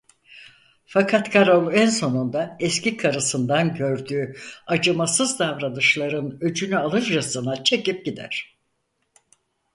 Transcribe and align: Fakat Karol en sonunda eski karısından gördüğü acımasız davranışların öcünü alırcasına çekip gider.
Fakat 0.85 1.29
Karol 1.31 1.73
en 1.73 1.87
sonunda 1.89 2.57
eski 2.59 2.97
karısından 2.97 3.75
gördüğü 3.75 4.35
acımasız 4.67 5.39
davranışların 5.39 6.37
öcünü 6.41 6.77
alırcasına 6.77 7.63
çekip 7.63 8.05
gider. 8.05 8.57